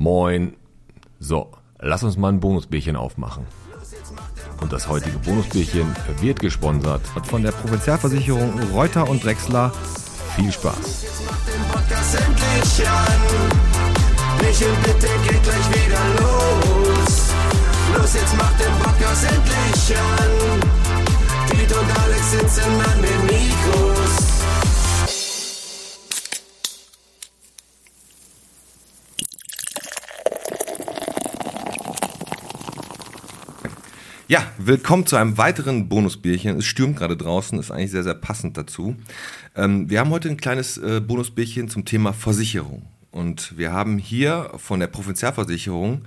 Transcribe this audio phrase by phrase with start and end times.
[0.00, 0.56] Moin.
[1.18, 3.44] So, lass uns mal ein Bonusbierchen aufmachen.
[4.62, 9.70] Und das heutige Bonusbierchen wird gesponsert von der Provinzialversicherung Reuter und Drechsler.
[10.36, 11.04] Viel Spaß.
[14.40, 17.32] Michel, bitte geht gleich wieder los.
[17.98, 20.60] Los, jetzt macht den Podcast endlich an.
[21.50, 23.89] Piet und Alex sitzen an den Mikros.
[34.30, 36.56] Ja, willkommen zu einem weiteren Bonusbierchen.
[36.58, 38.94] Es stürmt gerade draußen, ist eigentlich sehr, sehr passend dazu.
[39.56, 42.86] Ähm, wir haben heute ein kleines äh, Bonusbierchen zum Thema Versicherung.
[43.12, 46.02] Und wir haben hier von der Provinzialversicherung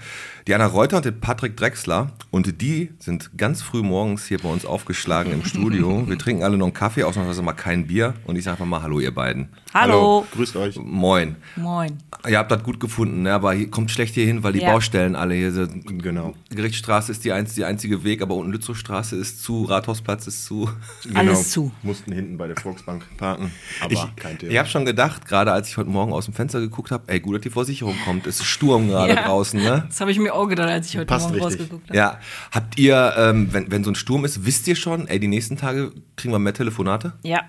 [0.48, 2.12] die Anna Reuter und den Patrick Drechsler.
[2.32, 6.08] Und die sind ganz früh morgens hier bei uns aufgeschlagen im Studio.
[6.08, 8.14] Wir trinken alle noch einen Kaffee, ausnahmsweise mal kein Bier.
[8.26, 9.50] Und ich sage einfach mal Hallo, ihr beiden.
[9.74, 10.26] Hallo.
[10.34, 10.78] Grüßt euch.
[10.78, 11.36] Moin.
[11.58, 11.98] Moin.
[12.28, 13.34] Ihr habt das gut gefunden, ne?
[13.34, 14.72] aber hier kommt schlecht hier hin, weil die Ja.
[14.72, 16.02] Baustellen alle hier sind.
[16.02, 16.36] Genau.
[16.52, 20.70] Gerichtsstraße ist die, einz die einzige Weg, aber unten Lützowstraße ist zu, Rathausplatz ist zu.
[21.14, 21.64] Alles zu.
[21.64, 21.74] Genau.
[21.84, 24.52] Mussten hinten bei der Volksbank parken, aber Ich, kein Thema.
[24.52, 27.20] ich habe schon gedacht, gerade als ich heute Morgen aus dem Fenster geguckt habe, ey,
[27.20, 28.28] gut, dass die Versicherung kommt.
[28.28, 29.24] Es ist Sturm gerade Ja.
[29.28, 29.86] draußen, ne?
[29.88, 31.62] Das habe ich mir auch gedacht, als ich heute Passt Morgen richtig.
[31.62, 31.98] rausgeguckt habe.
[31.98, 32.20] Ja.
[32.52, 35.58] Habt ihr, ähm, wenn, wenn so ein Sturm ist, wisst ihr schon, ey, die nächsten
[35.58, 37.14] Tage kriegen wir mehr Telefonate?
[37.24, 37.42] Ja,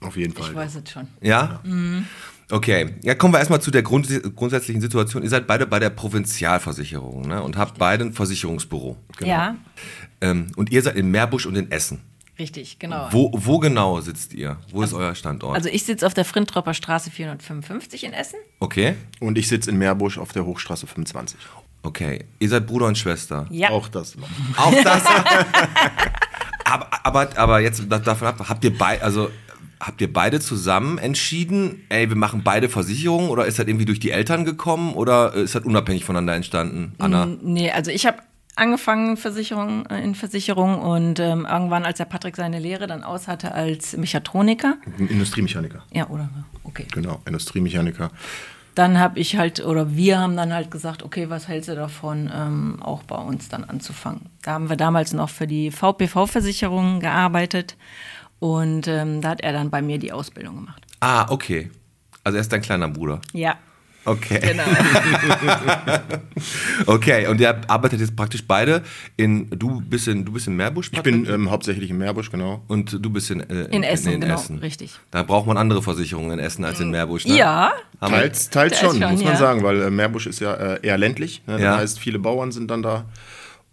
[0.00, 0.50] Auf jeden Fall.
[0.50, 1.08] ich weiß es schon.
[1.20, 1.60] Ja?
[2.50, 5.22] Okay, ja, kommen wir erstmal zu der Grund grundsätzlichen Situation.
[5.22, 7.42] Ihr seid beide bei der Provinzialversicherung ne?
[7.42, 8.96] und habt beide ein Versicherungsbüro.
[9.20, 9.56] Ja,
[10.20, 12.00] Ähm, und ihr seid in Meerbusch und in Essen.
[12.38, 13.08] Richtig, genau.
[13.10, 14.56] Wo, wo genau sitzt ihr?
[14.70, 15.54] Wo ist euer Standort?
[15.56, 18.36] Also ich sitze auf der Frintropper Straße 455 in Essen.
[18.60, 21.38] okay, Und ich sitze in Meerbusch auf der Hochstraße 25.
[21.82, 22.24] okay.
[22.38, 23.46] Ihr seid Bruder und Schwester.
[23.50, 24.28] Ja, Auch das noch.
[24.56, 25.02] Auch das.
[26.64, 29.30] aber, aber, aber jetzt da- davon ab, habt ihr beide, also
[29.80, 33.98] habt ihr beide zusammen entschieden, ey, wir machen beide Versicherungen oder ist das irgendwie durch
[34.00, 37.26] die Eltern gekommen oder ist das unabhängig voneinander entstanden, Anna?
[37.42, 38.18] nee, also ich habe
[38.56, 43.28] angefangen Versicherung, äh, in Versicherung und ähm, irgendwann, als der Patrick seine Lehre dann aus
[43.28, 44.76] hatte als Mechatroniker.
[44.98, 45.82] Industriemechaniker.
[45.92, 46.28] Ja, oder?
[46.64, 46.86] Okay.
[46.92, 48.10] Genau, Industriemechaniker.
[48.74, 52.30] Dann habe ich halt, oder wir haben dann halt gesagt, okay, was hältst du davon,
[52.34, 54.30] ähm, auch bei uns dann anzufangen?
[54.42, 57.76] Da haben wir damals noch für die VPV-Versicherung gearbeitet
[58.38, 60.82] und ähm, da hat er dann bei mir die Ausbildung gemacht.
[61.00, 61.70] Ah, okay.
[62.24, 63.20] Also er ist dein kleiner Bruder.
[63.34, 63.56] Ja,
[64.04, 64.40] Okay.
[64.40, 64.64] genau.
[66.86, 68.82] Okay, und ihr arbeitet jetzt praktisch beide
[69.16, 72.62] in, du bist in, du bist in Meerbusch, Ich bin ähm, hauptsächlich in Meerbusch, genau.
[72.68, 74.58] und du bist in, äh, In Essen, in genau, Essen.
[74.58, 74.92] richtig.
[75.10, 77.36] Da braucht man andere Versicherungen in Essen als in Meerbusch, ne?
[77.36, 79.38] Ja, Haben Teils, teils schon, schon, muss man ja.
[79.38, 81.42] sagen, weil äh, Meerbusch ist ja äh, eher ländlich.
[81.46, 81.54] Ne?
[81.54, 81.76] Das Ja.
[81.76, 83.04] heißt, viele Bauern sind dann da.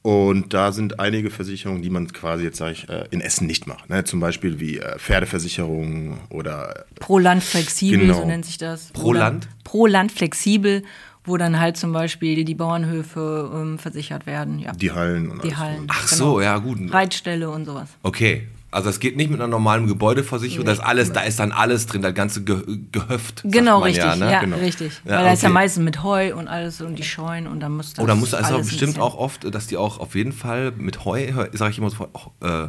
[0.01, 3.67] Und da sind einige Versicherungen, die man quasi jetzt, sage ich, äh, in Essen nicht
[3.67, 3.89] macht.
[3.89, 4.05] Ne?
[4.05, 8.21] Zum Beispiel wie äh, Pferdeversicherungen oder pro Land flexibel, Genau.
[8.21, 8.91] so nennt sich das.
[8.93, 9.47] Pro Oder Land?
[9.63, 10.83] Pro Land flexibel,
[11.25, 14.59] wo dann halt zum Beispiel die Bauernhöfe ähm, versichert werden.
[14.59, 14.71] Ja.
[14.71, 15.29] die Hallen.
[15.31, 15.57] Und Die alles.
[15.59, 15.87] Hallen.
[15.89, 16.23] Ach genau.
[16.33, 16.79] so, ja gut.
[16.93, 17.89] Reitställe und sowas.
[18.03, 18.47] Okay.
[18.72, 21.88] Also es geht nicht mit einer normalen Gebäudeversicherung, das ist alles, da ist dann alles
[21.88, 22.57] drin, das ganze Ge
[22.91, 23.41] Gehöft.
[23.44, 24.03] Genau, richtig.
[24.06, 24.38] Ja, Ja, ne?
[24.41, 24.57] Genau.
[24.57, 24.94] richtig.
[25.06, 25.53] Ja, Weil da ist ja okay.
[25.56, 28.06] meistens mit Heu und alles und die Scheunen und dann muss das.
[28.06, 31.72] Da muss also bestimmt auch oft, dass die auch auf jeden Fall mit Heu, sage
[31.72, 32.08] ich immer so,
[32.41, 32.68] äh,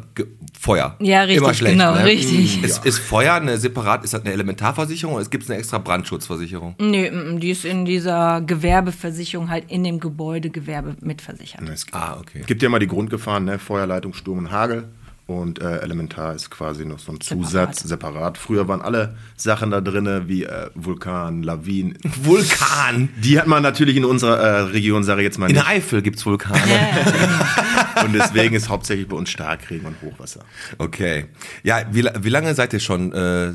[0.59, 0.97] Feuer.
[1.01, 2.05] Ja, richtig, Immer schlecht, genau, ne?
[2.05, 2.63] richtig.
[2.63, 6.77] Ist, ist Feuer eine separat, ist das eine Elementarversicherung oder gibt es eine extra Brandschutzversicherung?
[6.79, 11.61] Nee, die ist in dieser Gewerbeversicherung halt in dem Gebäude Gewerbe mitversichert.
[11.69, 12.43] Es Ah, okay.
[12.47, 13.59] gibt ja mal die Grundgefahren, ne?
[13.59, 14.89] Feuerleitung, Sturm und Hagel.
[15.31, 18.37] Und äh, Elementar ist quasi noch so ein Zusatz, separat.
[18.37, 21.97] Früher waren alle Sachen da drin, wie äh, Vulkan, Lawinen.
[22.25, 23.11] Vulkan!
[23.17, 25.65] Die hat man natürlich in unserer äh, Region, sage ich jetzt mal In nicht.
[25.65, 26.61] der Eifel gibt es Vulkane.
[28.05, 30.41] Und deswegen ist hauptsächlich bei uns Starkregen und Hochwasser.
[30.79, 31.27] Okay.
[31.63, 33.53] Ja, wie, wie lange seid ihr schon äh,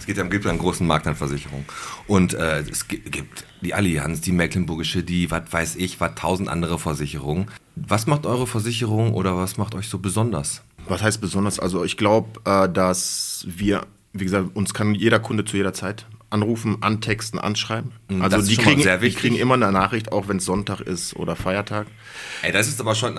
[0.00, 1.64] Es ja, gibt ja einen großen Markt an Versicherungen.
[2.06, 6.48] Und äh, es gi- gibt die Allianz, die Mecklenburgische, die, was weiß ich, was tausend
[6.48, 7.46] andere Versicherungen.
[7.76, 10.62] Was macht eure Versicherung oder was macht euch so besonders?
[10.88, 11.60] Was heißt besonders?
[11.60, 16.06] Also ich glaube, äh, dass wir, wie gesagt, uns kann jeder Kunde zu jeder Zeit
[16.34, 17.92] anrufen, antexten, anschreiben.
[18.10, 20.80] Mhm, Also das ist die kriegen, die kriegen immer eine Nachricht, auch wenn es Sonntag
[20.80, 21.86] ist oder Feiertag.
[22.42, 23.16] Ey, das ist aber schon,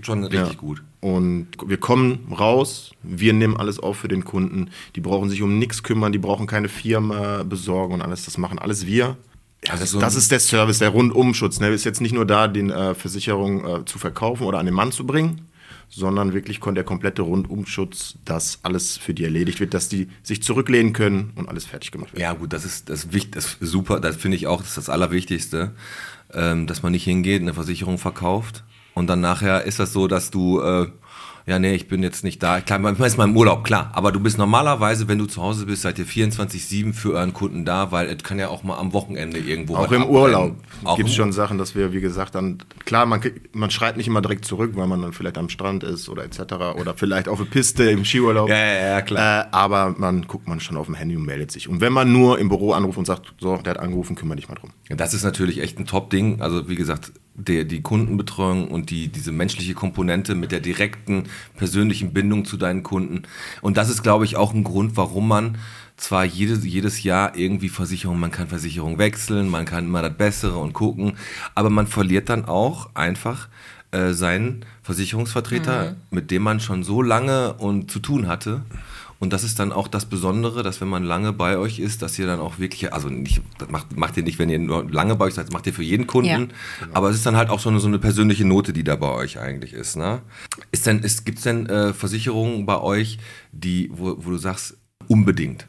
[0.00, 0.58] schon richtig Ja.
[0.58, 0.82] gut.
[1.00, 4.70] Und wir kommen raus, wir nehmen alles auf für den Kunden.
[4.96, 8.24] Die brauchen sich um nichts kümmern, die brauchen keine Firma besorgen und alles.
[8.24, 9.16] Das machen alles wir.
[9.68, 11.60] Also das, so das ist der Service, der Rundumschutz.
[11.60, 11.68] Ne?
[11.68, 14.92] Ist jetzt nicht nur da, den äh, Versicherung äh, zu verkaufen oder an den Mann
[14.92, 15.42] zu bringen,
[15.94, 20.92] sondern wirklich der komplette Rundumschutz, dass alles für die erledigt wird, dass die sich zurücklehnen
[20.92, 22.22] können und alles fertig gemacht wird.
[22.22, 24.00] Ja, gut, das ist das, wichtig, das ist super.
[24.00, 25.72] Das finde ich auch, das ist das Allerwichtigste,
[26.32, 28.64] ähm, dass man nicht hingeht, eine Versicherung verkauft
[28.94, 30.86] und dann nachher ist das so, dass du, äh,
[31.46, 32.62] ja, nee, ich bin jetzt nicht da.
[32.62, 33.90] Klar, manchmal ist man im Urlaub, klar.
[33.92, 37.66] Aber du bist normalerweise, wenn du zu Hause bist, seid ihr 24-7 für euren Kunden
[37.66, 40.04] da, weil es kann ja auch mal am Wochenende irgendwo Auch im.
[40.04, 40.56] Urlaub
[40.96, 43.20] gibt es schon Sachen, dass wir, wie gesagt, dann, klar, man,
[43.52, 46.40] man schreibt nicht immer direkt zurück, weil man dann vielleicht am Strand ist oder etc.
[46.80, 48.48] Oder vielleicht auf der Piste im Skiurlaub.
[48.48, 49.44] Ja, ja, ja, klar.
[49.44, 51.68] Äh, aber man guckt man schon auf dem Handy und meldet sich.
[51.68, 54.48] Und wenn man nur im Büro anruft und sagt, so, der hat angerufen, kümmere dich
[54.48, 54.70] mal drum.
[54.88, 56.40] Ja, Das ist natürlich echt ein Top-Ding.
[56.40, 61.24] Also wie gesagt, der, die Kundenbetreuung und die, diese menschliche Komponente mit der direkten
[61.56, 63.22] persönlichen Bindung zu deinen Kunden.
[63.60, 65.58] Und das ist, glaube ich, auch ein Grund, warum man
[65.96, 70.58] zwar jedes, jedes Jahr irgendwie Versicherung, man kann Versicherung wechseln, man kann immer das Bessere
[70.58, 71.16] und gucken,
[71.54, 73.48] aber man verliert dann auch einfach
[73.92, 78.62] äh, seinen Versicherungsvertreter, mit dem man schon so lange und zu tun hatte.
[79.24, 82.18] Und das ist dann auch das Besondere, dass wenn man lange bei euch ist, dass
[82.18, 85.16] ihr dann auch wirklich, also nicht, das macht, macht ihr nicht, wenn ihr nur lange
[85.16, 86.28] bei euch seid, das macht ihr für jeden Kunden.
[86.28, 86.86] Ja.
[86.92, 89.08] Aber es ist dann halt auch so eine, so eine persönliche Note, die da bei
[89.08, 89.96] euch eigentlich ist.
[89.96, 90.20] Ne?
[90.72, 93.18] Ist denn, ist, gibt es denn äh, Versicherungen bei euch,
[93.50, 94.76] die, wo, wo du sagst,
[95.08, 95.68] unbedingt?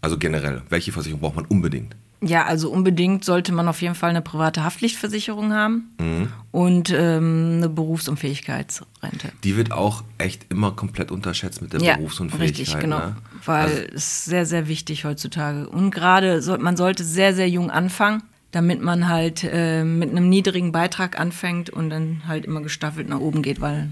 [0.00, 1.94] Also generell, welche Versicherung braucht man unbedingt?
[2.26, 6.28] Ja, also unbedingt sollte man auf jeden Fall eine private Haftpflichtversicherung haben Mhm.
[6.52, 9.32] und ähm, eine Berufsunfähigkeitsrente.
[9.44, 12.58] Die wird auch echt immer komplett unterschätzt mit der Ja, Berufsunfähigkeit.
[12.60, 12.98] richtig, genau.
[12.98, 13.16] Ne?
[13.44, 15.68] Weil Also, es ist sehr, sehr wichtig heutzutage.
[15.68, 20.28] Und gerade, soll, man sollte sehr, sehr jung anfangen, damit man halt äh, mit einem
[20.28, 23.90] niedrigen Beitrag anfängt und dann halt immer gestaffelt nach oben geht, weil,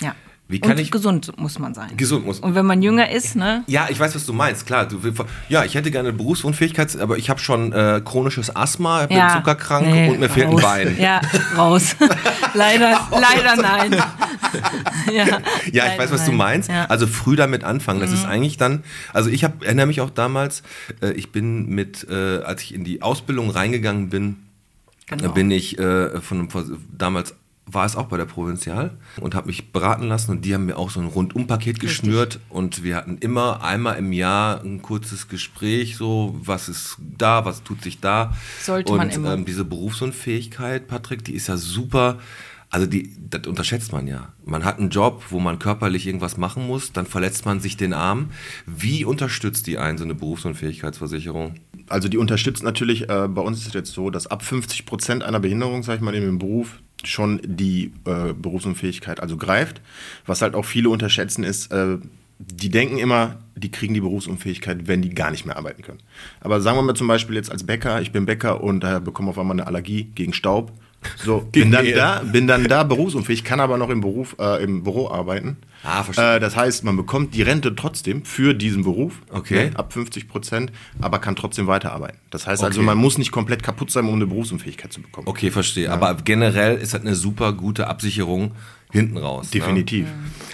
[0.00, 0.14] ja.
[0.48, 1.96] Wie kann und ich- gesund muss man sein.
[1.96, 3.64] Gesund muss- Und wenn man jünger ist, ne?
[3.66, 4.86] Ja, ich weiß, was du meinst, klar.
[4.86, 5.00] Du,
[5.48, 9.34] ja, ich hätte gerne Berufsunfähigkeit, aber ich habe schon äh, chronisches Asthma, bin ja.
[9.36, 10.62] zuckerkrank Nee, und mir fehlt ein raus.
[10.62, 10.96] Bein.
[11.00, 11.20] Ja,
[11.56, 11.96] raus.
[12.54, 13.92] leider, leider nein.
[15.12, 16.36] ja, Ja, ich leider weiß, was du nein.
[16.38, 16.68] meinst.
[16.68, 16.84] Ja.
[16.84, 16.90] Mhm.
[16.90, 17.98] Also früh damit anfangen.
[18.00, 20.62] Das ist eigentlich dann, also ich hab, erinnere mich auch damals,
[21.02, 24.36] äh, ich bin mit, äh, als ich in die Ausbildung reingegangen bin,
[25.08, 25.32] Genau.
[25.32, 26.48] bin ich äh, von
[26.96, 27.34] damals
[27.66, 30.78] war es auch bei der Provinzial und habe mich beraten lassen und die haben mir
[30.78, 35.96] auch so ein Rundumpaket geschnürt und wir hatten immer einmal im Jahr ein kurzes Gespräch,
[35.96, 38.34] so was ist da, was tut sich da.
[38.62, 39.34] Sollte und, man immer.
[39.34, 42.18] Ähm, diese Berufsunfähigkeit, Patrick, die ist ja super.
[42.68, 44.32] Also die, das unterschätzt man ja.
[44.44, 47.94] Man hat einen Job, wo man körperlich irgendwas machen muss, dann verletzt man sich den
[47.94, 48.30] Arm.
[48.66, 51.54] Wie unterstützt die einen so eine Berufsunfähigkeitsversicherung?
[51.88, 55.22] Also die unterstützt natürlich, äh, bei uns ist es jetzt so, dass ab 50 Prozent
[55.22, 59.80] einer Behinderung, sag ich mal, in dem Beruf schon die äh, Berufsunfähigkeit also greift.
[60.26, 61.98] Was halt auch viele unterschätzen ist, äh,
[62.38, 66.00] die denken immer, die kriegen die Berufsunfähigkeit, wenn die gar nicht mehr arbeiten können.
[66.40, 69.30] Aber sagen wir mal zum Beispiel jetzt als Bäcker, ich bin Bäcker und äh, bekomme
[69.30, 70.72] auf einmal eine Allergie gegen Staub.
[71.16, 74.82] So, bin dann, da, bin dann da berufsunfähig, kann aber noch im Beruf, äh, im
[74.82, 75.56] Büro arbeiten.
[75.82, 76.36] Ah, verstehe.
[76.36, 79.70] Äh, das heißt, man bekommt die Rente trotzdem für diesen Beruf, Okay.
[79.70, 82.18] ne, ab 50 Prozent, aber kann trotzdem weiterarbeiten.
[82.30, 82.86] Das heißt also, Okay.
[82.86, 85.26] man muss nicht komplett kaputt sein, um eine Berufsunfähigkeit zu bekommen.
[85.28, 85.90] Okay, verstehe.
[85.92, 88.52] Aber generell ist das eine super gute Absicherung
[88.92, 89.50] hinten raus.
[89.50, 90.06] Definitiv.
[90.06, 90.12] Ne?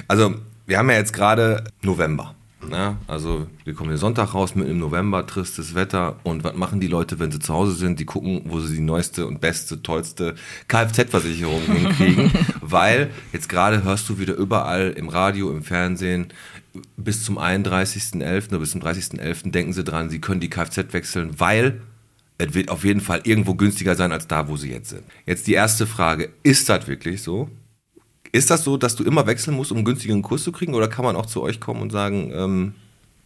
[0.09, 0.35] Also,
[0.67, 2.35] wir haben ja jetzt gerade November.
[2.69, 2.97] Ne?
[3.07, 6.17] Also, wir kommen hier Sonntag raus, mitten im November, tristes Wetter.
[6.23, 7.99] Und was machen die Leute, wenn sie zu Hause sind?
[7.99, 10.35] Die gucken, wo sie die neueste und beste, tollste
[10.69, 12.31] Kfz-Versicherung hinkriegen.
[12.61, 16.29] Weil jetzt gerade hörst du wieder überall im Radio, im Fernsehen,
[16.97, 18.49] bis zum 31.11.
[18.49, 19.51] oder bis zum 30.11.
[19.51, 21.83] denken sie dran, sie können die Kfz wechseln, weil
[22.39, 25.05] es wird auf jeden Fall irgendwo günstiger sein als da, wo sie jetzt sind.
[25.27, 27.51] Jetzt die erste Frage, ist das wirklich so?
[28.33, 30.75] Ist das so, dass du immer wechseln musst, um einen günstigeren Kurs zu kriegen?
[30.75, 32.75] Oder kann man auch zu euch kommen und sagen, ähm,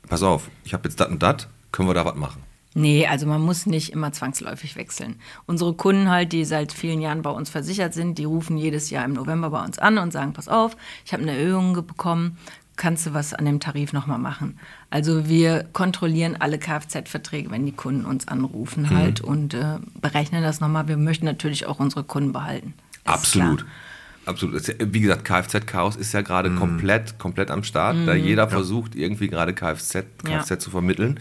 [0.08, 2.42] pass auf, ich habe jetzt das und das, können wir da was machen?
[2.74, 5.16] Nee, also man muss nicht immer zwangsläufig wechseln.
[5.46, 9.04] Unsere Kunden halt, die seit vielen Jahren bei uns versichert sind, die rufen jedes Jahr
[9.06, 12.36] im November bei uns an und sagen, pass auf, ich habe eine Erhöhung bekommen,
[12.76, 14.58] kannst du was an dem Tarif nochmal machen?
[14.90, 20.60] Also wir kontrollieren alle Kfz-Verträge, wenn die Kunden uns anrufen halt und äh, berechnen das
[20.60, 20.86] nochmal.
[20.86, 22.74] Wir möchten natürlich auch unsere Kunden behalten.
[22.92, 23.64] Ist Absolut.
[24.26, 24.66] Absolut.
[24.66, 27.96] Ja- Wie gesagt, Kfz-Chaos ist ja gerade komplett, komplett am Start.
[28.06, 30.02] Da jeder versucht, irgendwie gerade Kfz, Ja.
[30.42, 31.18] Kfz zu vermitteln.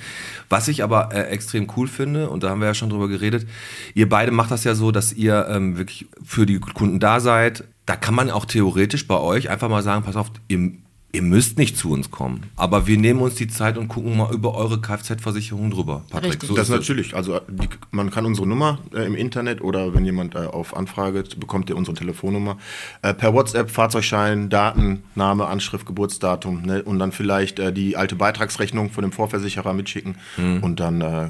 [0.50, 3.48] Was ich aber äh, extrem cool finde, und da haben wir ja schon drüber geredet,
[3.94, 7.64] ihr beide macht das ja so, dass ihr ähm, wirklich für die Kunden da seid.
[7.86, 10.72] Da kann man auch theoretisch bei euch einfach mal sagen, pass auf, ihr,
[11.16, 12.44] ihr müsst nicht zu uns kommen.
[12.56, 16.04] Aber wir nehmen uns die Zeit und gucken mal über eure Kfz-Versicherung drüber.
[16.10, 16.50] Patrick, Richtig.
[16.50, 16.80] so Das ist es.
[16.80, 17.16] natürlich.
[17.16, 21.24] Also die, man kann unsere Nummer äh, im Internet oder wenn jemand äh, auf Anfrage
[21.38, 22.58] bekommt ihr unsere Telefonnummer
[23.02, 26.84] äh, per WhatsApp Fahrzeugschein, Daten, Name, Anschrift, Geburtsdatum ne?
[26.84, 30.16] und dann vielleicht äh, die alte Beitragsrechnung von dem Vorversicherer mitschicken
[30.62, 31.30] und dann äh,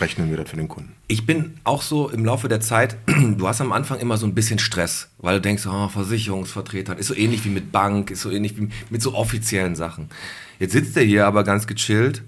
[0.00, 0.92] rechnen wir das für den Kunden.
[1.08, 4.34] Ich bin auch so im Laufe der Zeit, du hast am Anfang immer so ein
[4.34, 8.30] bisschen Stress, weil du denkst, oh, Versicherungsvertreter, ist so ähnlich wie mit Bank, ist so
[8.30, 10.08] ähnlich wie mit so offiziellen Sachen.
[10.58, 12.22] Jetzt sitzt er hier aber ganz gechillt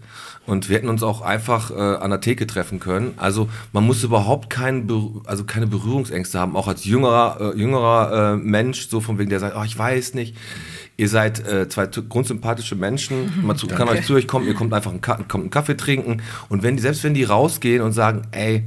[0.46, 3.14] und wir hätten uns auch einfach äh, an der Theke treffen können.
[3.16, 4.88] Also man muss überhaupt kein,
[5.26, 9.40] also keine Berührungsängste haben, auch als jüngerer, äh, jüngerer äh, Mensch, so von wegen der
[9.40, 10.36] sagt, oh, ich weiß nicht.
[10.96, 14.72] Ihr seid äh, zwei grundsympathische Menschen, man zu, kann euch zu euch kommen, ihr kommt
[14.74, 16.22] einfach einen, Ka kommt einen Kaffee trinken.
[16.48, 18.64] Und wenn die, selbst wenn die rausgehen und sagen, ey,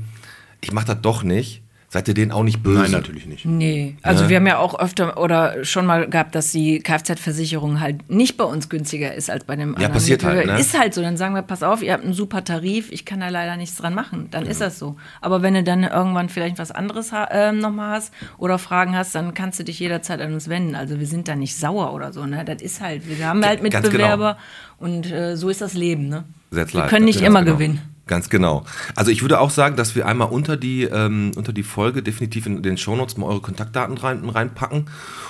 [0.61, 1.61] ich mach das doch nicht,
[1.95, 2.81] seid ihr denen auch nicht böse.
[2.81, 3.45] Nein, natürlich nicht.
[3.45, 8.09] Nee, also wir haben ja auch öfter oder schon mal gehabt, dass die Kfz-Versicherung halt
[8.11, 9.93] nicht bei uns günstiger ist als bei dem anderen.
[9.93, 10.59] passiert halt, ne?
[10.59, 13.21] Ist halt so, dann sagen wir, pass auf, ihr habt einen super Tarif, ich kann
[13.21, 14.27] da leider nichts dran machen.
[14.29, 14.97] Dann ist das so.
[15.21, 19.15] Aber wenn du dann irgendwann vielleicht was anderes ha äh, nochmal hast oder Fragen hast,
[19.15, 20.75] dann kannst du dich jederzeit an uns wenden.
[20.75, 22.43] Also wir sind da nicht sauer oder so, ne?
[22.43, 24.37] Das ist halt, wir haben halt ganz Mitbewerber
[24.79, 26.25] und äh, so ist das Leben, ne?
[26.53, 27.53] That's wir können nicht immer genau.
[27.53, 27.94] gewinnen.
[28.07, 28.65] Ganz genau.
[28.95, 32.45] Also ich würde auch sagen, dass wir einmal unter die, ähm, unter die Folge definitiv
[32.45, 34.85] in den Shownotes mal eure Kontaktdaten rein, reinpacken.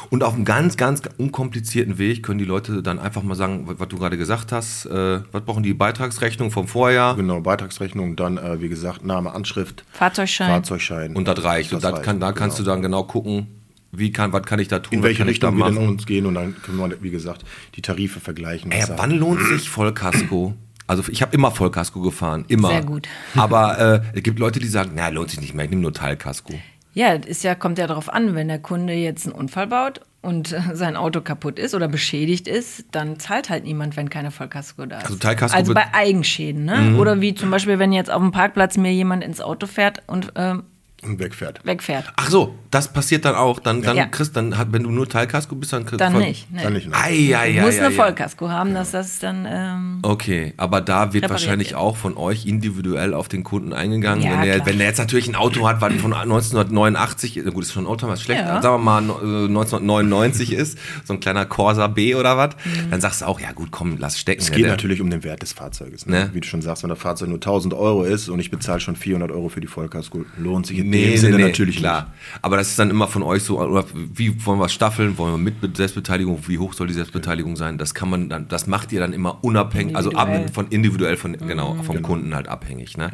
[0.09, 3.79] Und auf einem ganz, ganz unkomplizierten Weg können die Leute dann einfach mal sagen, was,
[3.79, 4.87] was du gerade gesagt hast.
[4.87, 7.15] Äh, was brauchen die Beitragsrechnung vom Vorjahr?
[7.15, 10.49] Genau, Beitragsrechnung, dann äh, wie gesagt Name, Anschrift, Fahrzeugschein.
[10.49, 11.15] Fahrzeugschein.
[11.15, 11.71] Und das reicht.
[11.71, 12.65] Und Das das kann, da reicht, kannst genau.
[12.65, 13.47] du dann genau gucken,
[13.93, 15.89] wie kann, was kann ich da tun, in welche kann ich da Richtung wir denn
[15.89, 18.71] uns gehen und dann können wir, wie gesagt, die Tarife vergleichen.
[18.71, 20.53] Ey, wann lohnt sich Vollkasko?
[20.87, 22.69] Also ich habe immer Vollkasko gefahren, immer.
[22.69, 23.07] Sehr gut.
[23.35, 25.93] Aber äh, es gibt Leute, die sagen, na, lohnt sich nicht mehr, ich nehme nur
[25.93, 26.53] Teilkasko.
[26.93, 30.53] Ja, ist ja, kommt ja darauf an, wenn der Kunde jetzt einen Unfall baut und
[30.53, 34.85] äh, sein Auto kaputt ist oder beschädigt ist, dann zahlt halt niemand, wenn keine Vollkasko
[34.85, 35.05] da ist.
[35.05, 36.95] Also Teilkasko Also bei Eigenschäden, ne?
[36.97, 40.31] Oder wie zum Beispiel, wenn jetzt auf dem Parkplatz mir jemand ins Auto fährt und
[40.35, 40.63] ähm,
[41.05, 41.61] und wegfährt.
[41.65, 42.05] wegfährt.
[42.15, 43.59] Ach so, das passiert dann auch.
[43.59, 44.05] Dann, dann Ja.
[44.07, 46.51] kriegst dann hat, wenn du nur Teilkasko bist, dann kriegst Dann voll- nicht.
[46.51, 46.61] Ne?
[46.63, 46.87] Dann nicht.
[46.87, 46.93] Ne?
[46.95, 47.97] Ei, ei, Du ei, musst ei, eine ei.
[47.97, 49.45] Vollkasko haben, dass das dann.
[49.49, 51.79] Ähm, Okay, aber da wird wahrscheinlich wird.
[51.79, 54.23] auch von euch individuell auf den Kunden eingegangen.
[54.23, 54.65] Ja, wenn, der, klar.
[54.67, 57.87] wenn der jetzt natürlich ein Auto hat, was von 1989, na gut, ist schon ein
[57.87, 58.61] Auto, was schlecht, Ja.
[58.61, 62.91] sagen wir mal äh, 1999 ist, so ein kleiner Corsa B oder was, Mhm.
[62.91, 64.41] dann sagst du auch, ja gut, komm, lass stecken.
[64.41, 66.05] Es ne, geht der- natürlich um den Wert des Fahrzeuges.
[66.05, 66.15] Ne?
[66.15, 66.29] Ne?
[66.33, 68.95] Wie du schon sagst, wenn das Fahrzeug nur 1000 Euro ist und ich bezahle schon
[68.95, 72.13] 400 Euro für die Vollkasko, lohnt sich in Nee, dem nee, Sinne nee, natürlich klar.
[72.41, 75.33] Aber das ist dann immer von euch so, oder wie wollen wir es staffeln, wollen
[75.33, 77.77] wir mit Be- Selbstbeteiligung, wie hoch soll die Selbstbeteiligung sein?
[77.77, 80.53] Das kann man dann, das macht ihr dann immer unabhängig, also ab, Individuell.
[80.53, 82.97] von individuell von genau vom Kunden halt abhängig.
[82.97, 83.11] Ne?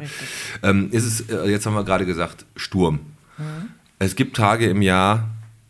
[0.62, 3.00] Ähm, ist es, äh, jetzt haben wir gerade gesagt, Sturm.
[3.98, 5.28] Es gibt Tage im Jahr,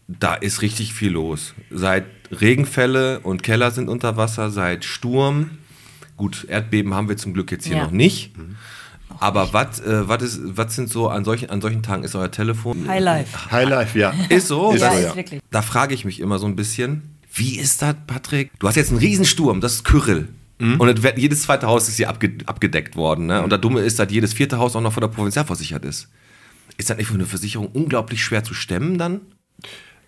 [0.09, 1.55] da ist richtig viel los.
[1.71, 5.51] Seit Regenfälle und Keller sind unter Wasser, seit Sturm.
[6.17, 7.85] Gut, Erdbeben haben wir zum Glück jetzt hier Ja.
[7.85, 8.33] noch nicht.
[9.21, 12.31] Aber was äh, was ist was sind so an solchen an solchen Tagen ist euer
[12.31, 13.51] Telefon High Life.
[13.51, 14.13] Highlife, ja.
[14.29, 15.17] ist so, Ist Ja, so, das, ist ja.
[15.17, 15.41] wirklich.
[15.51, 18.51] da frage ich mich immer so ein bisschen, wie ist das, Patrick?
[18.59, 20.29] Du hast jetzt einen Riesensturm, das ist Kyrill.
[20.63, 23.27] Und es wird, jedes zweite Haus ist hier abge, abgedeckt worden.
[23.27, 23.43] Ne?
[23.43, 26.09] Und das Dumme ist, dass jedes vierte Haus auch noch von der Provinzial versichert ist.
[26.77, 29.23] Ist das nicht für eine Versicherung unglaublich schwer zu stemmen dann?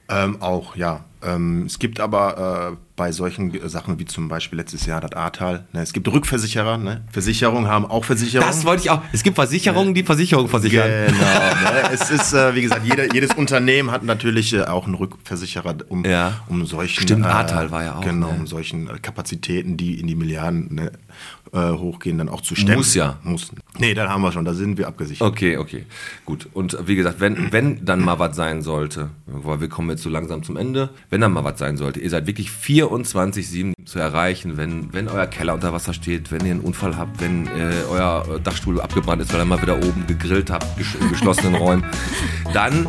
[0.08, 1.04] Ähm, auch, ja.
[1.22, 5.12] Ähm, es gibt aber äh, bei solchen Ge- Sachen wie zum Beispiel letztes Jahr das
[5.12, 7.02] Ahrtal, ne, es gibt Rückversicherer, ne?
[7.10, 8.48] Versicherungen haben auch Versicherungen.
[8.52, 9.00] Das wollte ich auch.
[9.12, 10.88] Es gibt Versicherungen, die Versicherungen versichern.
[11.08, 11.90] Genau, ne?
[11.92, 16.04] es ist, äh, wie gesagt, jeder, jedes Unternehmen hat natürlich äh, auch einen Rückversicherer, um,
[16.04, 16.40] Ja.
[16.48, 17.02] um solchen.
[17.02, 18.36] Stimmt, Ahrtal war ja auch, Genau, ne?
[18.38, 20.92] um solchen äh, Kapazitäten, die in die Milliarden ne,
[21.52, 22.76] äh, hochgehen, dann auch zu stemmen.
[22.78, 23.18] Muss ja.
[23.24, 23.50] Muss.
[23.78, 25.26] Nee, dann haben wir schon, da sind wir abgesichert.
[25.26, 25.84] Okay, okay,
[26.24, 26.48] gut.
[26.52, 30.10] Und wie gesagt, wenn, wenn dann mal was sein sollte, weil wir kommen jetzt so
[30.10, 32.50] langsam zum Ende, wenn dann mal was sein sollte, ihr seid wirklich
[32.86, 37.20] 24-7 zu erreichen, wenn, wenn euer Keller unter Wasser steht, wenn ihr einen Unfall habt,
[37.20, 41.10] wenn äh, euer Dachstuhl abgebrannt ist, weil ihr mal wieder oben gegrillt habt, gesch in
[41.10, 41.84] geschlossenen Räumen,
[42.52, 42.86] dann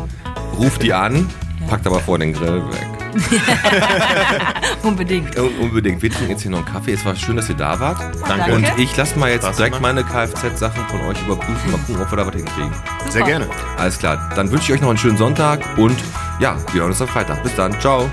[0.58, 1.28] ruft die an,
[1.68, 2.86] packt aber vor den Grill weg.
[4.82, 5.38] Unbedingt.
[5.38, 6.02] Un unbedingt.
[6.02, 6.92] Wir trinken jetzt hier noch einen Kaffee.
[6.92, 7.98] Es war schön, dass ihr da wart.
[8.28, 8.54] Danke.
[8.54, 9.94] Und ich lasse mal jetzt War's direkt mal?
[9.94, 12.72] meine Kfz-Sachen von euch überprüfen, mal gucken, ob wir da was hinkriegen.
[13.08, 13.48] Sehr gerne.
[13.76, 15.96] Alles klar, dann wünsche ich euch noch einen schönen Sonntag und
[16.40, 17.42] ja, wir hören uns am Freitag.
[17.42, 18.10] Bis dann, ciao.